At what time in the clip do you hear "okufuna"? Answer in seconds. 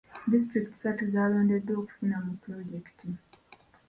1.81-2.17